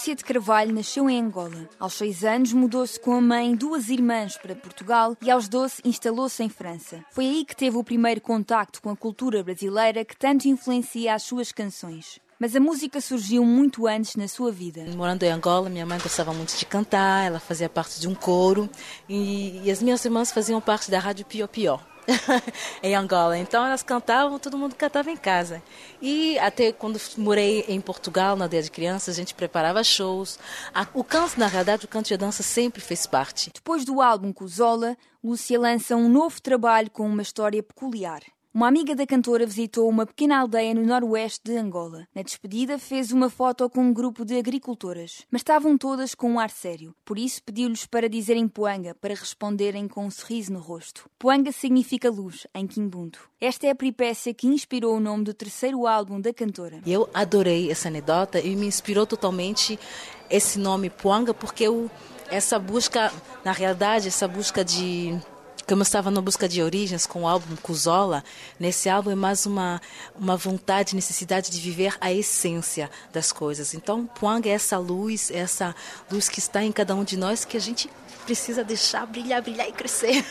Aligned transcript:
Lúcia 0.00 0.16
de 0.16 0.24
Carvalho 0.24 0.72
nasceu 0.72 1.10
em 1.10 1.20
Angola. 1.20 1.68
Aos 1.78 1.92
seis 1.92 2.24
anos 2.24 2.54
mudou-se 2.54 2.98
com 2.98 3.12
a 3.12 3.20
mãe 3.20 3.52
e 3.52 3.56
duas 3.56 3.90
irmãs 3.90 4.34
para 4.34 4.56
Portugal 4.56 5.14
e 5.20 5.30
aos 5.30 5.46
12 5.46 5.82
instalou-se 5.84 6.42
em 6.42 6.48
França. 6.48 7.04
Foi 7.10 7.26
aí 7.26 7.44
que 7.44 7.54
teve 7.54 7.76
o 7.76 7.84
primeiro 7.84 8.18
contacto 8.18 8.80
com 8.80 8.88
a 8.88 8.96
cultura 8.96 9.44
brasileira 9.44 10.02
que 10.02 10.16
tanto 10.16 10.48
influencia 10.48 11.12
as 11.12 11.24
suas 11.24 11.52
canções. 11.52 12.18
Mas 12.38 12.56
a 12.56 12.60
música 12.60 12.98
surgiu 12.98 13.44
muito 13.44 13.86
antes 13.86 14.16
na 14.16 14.26
sua 14.26 14.50
vida. 14.50 14.86
Morando 14.96 15.22
em 15.24 15.30
Angola, 15.30 15.68
minha 15.68 15.84
mãe 15.84 15.98
gostava 15.98 16.32
muito 16.32 16.56
de 16.56 16.64
cantar, 16.64 17.26
ela 17.26 17.38
fazia 17.38 17.68
parte 17.68 18.00
de 18.00 18.08
um 18.08 18.14
coro 18.14 18.70
e, 19.06 19.60
e 19.62 19.70
as 19.70 19.82
minhas 19.82 20.02
irmãs 20.02 20.32
faziam 20.32 20.62
parte 20.62 20.90
da 20.90 20.98
rádio 20.98 21.26
Pio 21.26 21.46
Pio. 21.46 21.78
em 22.82 22.94
Angola. 22.94 23.38
Então 23.38 23.64
elas 23.64 23.82
cantavam, 23.82 24.38
todo 24.38 24.58
mundo 24.58 24.74
cantava 24.74 25.10
em 25.10 25.16
casa. 25.16 25.62
E 26.00 26.38
até 26.38 26.72
quando 26.72 27.00
morei 27.18 27.64
em 27.68 27.80
Portugal, 27.80 28.36
na 28.36 28.46
Dia 28.46 28.62
de 28.62 28.70
Crianças, 28.70 29.14
a 29.14 29.16
gente 29.16 29.34
preparava 29.34 29.82
shows. 29.84 30.38
O 30.94 31.04
canto, 31.04 31.38
na 31.38 31.46
realidade, 31.46 31.84
o 31.84 31.88
canto 31.88 32.10
e 32.10 32.14
a 32.14 32.16
dança 32.16 32.42
sempre 32.42 32.80
fez 32.80 33.06
parte. 33.06 33.50
Depois 33.52 33.84
do 33.84 34.00
álbum 34.00 34.32
Cusola, 34.32 34.96
Lúcia 35.22 35.58
lança 35.58 35.96
um 35.96 36.08
novo 36.08 36.40
trabalho 36.40 36.90
com 36.90 37.06
uma 37.06 37.22
história 37.22 37.62
peculiar. 37.62 38.22
Uma 38.52 38.66
amiga 38.66 38.96
da 38.96 39.06
cantora 39.06 39.46
visitou 39.46 39.88
uma 39.88 40.04
pequena 40.04 40.40
aldeia 40.40 40.74
no 40.74 40.84
noroeste 40.84 41.40
de 41.44 41.56
Angola. 41.56 42.08
Na 42.12 42.20
despedida, 42.20 42.80
fez 42.80 43.12
uma 43.12 43.30
foto 43.30 43.70
com 43.70 43.80
um 43.80 43.92
grupo 43.92 44.24
de 44.24 44.36
agricultoras, 44.36 45.24
mas 45.30 45.38
estavam 45.40 45.78
todas 45.78 46.16
com 46.16 46.32
um 46.32 46.40
ar 46.40 46.50
sério. 46.50 46.92
Por 47.04 47.16
isso, 47.16 47.40
pediu-lhes 47.44 47.86
para 47.86 48.08
dizerem 48.08 48.48
Poanga, 48.48 48.92
para 48.92 49.14
responderem 49.14 49.86
com 49.86 50.04
um 50.04 50.10
sorriso 50.10 50.52
no 50.52 50.58
rosto. 50.58 51.08
Poanga 51.16 51.52
significa 51.52 52.10
luz, 52.10 52.44
em 52.52 52.66
Quimbundo. 52.66 53.20
Esta 53.40 53.68
é 53.68 53.70
a 53.70 53.74
peripécia 53.74 54.34
que 54.34 54.48
inspirou 54.48 54.96
o 54.96 55.00
nome 55.00 55.22
do 55.22 55.32
terceiro 55.32 55.86
álbum 55.86 56.20
da 56.20 56.34
cantora. 56.34 56.80
Eu 56.84 57.08
adorei 57.14 57.70
essa 57.70 57.86
anedota 57.86 58.40
e 58.40 58.56
me 58.56 58.66
inspirou 58.66 59.06
totalmente 59.06 59.78
esse 60.28 60.58
nome 60.58 60.90
Poanga, 60.90 61.32
porque 61.32 61.62
eu, 61.62 61.88
essa 62.28 62.58
busca, 62.58 63.12
na 63.44 63.52
realidade, 63.52 64.08
essa 64.08 64.26
busca 64.26 64.64
de 64.64 65.16
como 65.70 65.82
eu 65.82 65.84
estava 65.84 66.10
na 66.10 66.20
busca 66.20 66.48
de 66.48 66.60
origens 66.60 67.06
com 67.06 67.22
o 67.22 67.28
álbum 67.28 67.54
Cusola, 67.54 68.24
nesse 68.58 68.88
álbum 68.88 69.12
é 69.12 69.14
mais 69.14 69.46
uma, 69.46 69.80
uma 70.18 70.36
vontade, 70.36 70.96
necessidade 70.96 71.48
de 71.48 71.60
viver 71.60 71.96
a 72.00 72.12
essência 72.12 72.90
das 73.12 73.30
coisas. 73.30 73.72
Então, 73.72 74.04
Puang 74.04 74.48
é 74.48 74.52
essa 74.52 74.76
luz, 74.78 75.30
essa 75.30 75.72
luz 76.10 76.28
que 76.28 76.40
está 76.40 76.64
em 76.64 76.72
cada 76.72 76.92
um 76.96 77.04
de 77.04 77.16
nós 77.16 77.44
que 77.44 77.56
a 77.56 77.60
gente 77.60 77.88
precisa 78.30 78.62
deixar 78.62 79.06
brilhar, 79.06 79.42
brilhar 79.42 79.68
e 79.68 79.72
crescer. 79.72 80.24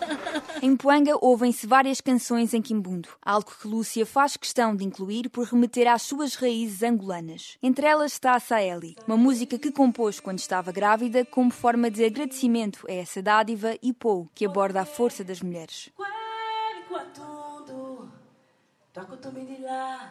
em 0.60 0.76
Puanga 0.76 1.16
ouvem-se 1.20 1.66
várias 1.66 2.00
canções 2.00 2.52
em 2.52 2.60
Quimbundo, 2.60 3.08
algo 3.22 3.50
que 3.50 3.66
Lúcia 3.66 4.04
faz 4.04 4.36
questão 4.36 4.76
de 4.76 4.84
incluir 4.84 5.30
por 5.30 5.46
remeter 5.46 5.88
às 5.88 6.02
suas 6.02 6.34
raízes 6.34 6.82
angolanas. 6.82 7.56
Entre 7.62 7.86
elas 7.86 8.12
está 8.12 8.34
a 8.34 8.40
Saeli, 8.40 8.96
uma 9.06 9.16
música 9.16 9.58
que 9.58 9.72
compôs 9.72 10.20
quando 10.20 10.38
estava 10.38 10.72
grávida 10.72 11.24
como 11.24 11.50
forma 11.50 11.90
de 11.90 12.04
agradecimento 12.04 12.84
a 12.88 12.92
essa 12.92 13.22
dádiva 13.22 13.76
e 13.82 13.92
Pou, 13.92 14.28
que 14.34 14.44
aborda 14.44 14.77
a 14.80 14.86
força 14.86 15.24
das 15.24 15.40
mulheres. 15.40 15.90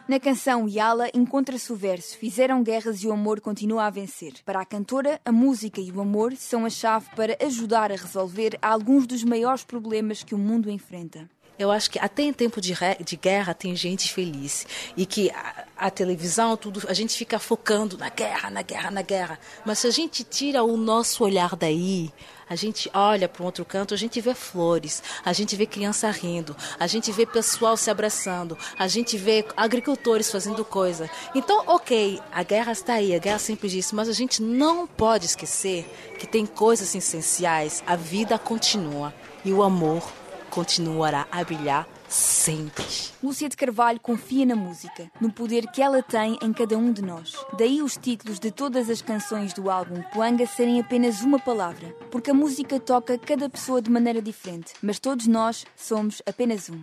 Na 0.06 0.18
canção 0.18 0.68
Yala 0.68 1.10
encontra-se 1.12 1.70
o 1.72 1.76
verso 1.76 2.16
Fizeram 2.16 2.62
guerras 2.62 3.02
e 3.02 3.08
o 3.08 3.12
amor 3.12 3.40
continua 3.40 3.84
a 3.84 3.90
vencer. 3.90 4.34
Para 4.44 4.60
a 4.60 4.64
cantora, 4.64 5.20
a 5.24 5.32
música 5.32 5.80
e 5.80 5.92
o 5.92 6.00
amor 6.00 6.34
são 6.36 6.64
a 6.64 6.70
chave 6.70 7.08
para 7.14 7.36
ajudar 7.44 7.92
a 7.92 7.96
resolver 7.96 8.58
alguns 8.62 9.06
dos 9.06 9.24
maiores 9.24 9.64
problemas 9.64 10.22
que 10.22 10.34
o 10.34 10.38
mundo 10.38 10.70
enfrenta. 10.70 11.28
Eu 11.58 11.72
acho 11.72 11.90
que 11.90 11.98
até 11.98 12.22
em 12.22 12.32
tempo 12.32 12.60
de, 12.60 12.72
de 13.04 13.16
guerra 13.16 13.52
tem 13.52 13.74
gente 13.74 14.12
feliz. 14.12 14.66
E 14.96 15.04
que 15.04 15.30
a, 15.30 15.64
a, 15.76 15.90
televisão, 15.90 16.56
tudo, 16.56 16.82
a 16.88 16.94
gente 16.94 17.16
fica 17.16 17.38
focando 17.38 17.98
na 17.98 18.08
guerra, 18.08 18.48
na 18.48 18.62
guerra, 18.62 18.90
na 18.90 19.02
guerra. 19.02 19.38
Mas 19.64 19.80
se 19.80 19.86
a 19.88 19.90
gente 19.90 20.22
tira 20.22 20.62
o 20.62 20.76
nosso 20.76 21.24
olhar 21.24 21.56
daí, 21.56 22.12
a 22.48 22.54
gente 22.54 22.88
olha 22.94 23.28
para 23.28 23.42
um 23.42 23.46
outro 23.46 23.64
canto, 23.64 23.92
a 23.92 23.96
gente 23.96 24.20
vê 24.20 24.34
flores, 24.34 25.02
a 25.24 25.32
gente 25.32 25.56
vê 25.56 25.66
criança 25.66 26.08
rindo, 26.10 26.56
a 26.78 26.86
gente 26.86 27.12
vê 27.12 27.26
pessoal 27.26 27.76
se 27.76 27.90
abraçando, 27.90 28.56
a 28.78 28.86
gente 28.86 29.18
vê 29.18 29.44
agricultores 29.56 30.30
fazendo 30.30 30.64
coisa. 30.64 31.10
Então, 31.34 31.64
ok, 31.66 32.20
a 32.32 32.42
guerra 32.44 32.72
está 32.72 32.94
aí, 32.94 33.14
a 33.14 33.18
guerra 33.18 33.38
sempre 33.38 33.68
disse, 33.68 33.94
mas 33.94 34.08
a 34.08 34.12
gente 34.12 34.40
não 34.40 34.86
pode 34.86 35.26
esquecer 35.26 35.84
que 36.18 36.26
tem 36.26 36.46
coisas 36.46 36.94
essenciais. 36.94 37.82
A 37.86 37.96
vida 37.96 38.38
continua 38.38 39.12
e 39.44 39.52
o 39.52 39.62
amor 39.62 40.10
continuará 40.58 41.28
a 41.30 41.44
brilhar 41.44 41.88
sempre. 42.08 42.84
Lúcia 43.22 43.48
de 43.48 43.56
Carvalho 43.56 44.00
confia 44.00 44.44
na 44.44 44.56
música, 44.56 45.08
no 45.20 45.30
poder 45.30 45.68
que 45.68 45.80
ela 45.80 46.02
tem 46.02 46.36
em 46.42 46.52
cada 46.52 46.76
um 46.76 46.92
de 46.92 47.00
nós. 47.00 47.32
Daí 47.56 47.80
os 47.80 47.96
títulos 47.96 48.40
de 48.40 48.50
todas 48.50 48.90
as 48.90 49.00
canções 49.00 49.52
do 49.52 49.70
álbum 49.70 50.02
Puanga 50.12 50.44
serem 50.46 50.80
apenas 50.80 51.20
uma 51.20 51.38
palavra, 51.38 51.94
porque 52.10 52.32
a 52.32 52.34
música 52.34 52.80
toca 52.80 53.16
cada 53.16 53.48
pessoa 53.48 53.80
de 53.80 53.88
maneira 53.88 54.20
diferente, 54.20 54.74
mas 54.82 54.98
todos 54.98 55.28
nós 55.28 55.64
somos 55.76 56.20
apenas 56.26 56.68
um. 56.68 56.82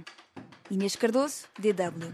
Inês 0.72 0.96
Cardoso, 0.96 1.44
DW. 1.60 2.14